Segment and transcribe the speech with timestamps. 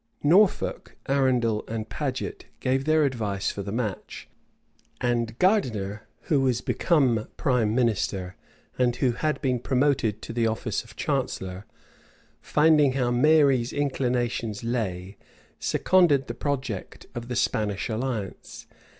[0.23, 4.27] Norfolk, Arundel, and Paget, gave their advice for the match:
[4.99, 8.35] and Gardiner, who was become prime minister,
[8.79, 11.67] and who had been promoted to the office of chancellor,
[12.41, 15.17] finding how Mary's inclinations lay,
[15.59, 18.65] seconded the project of the Spanish alliance.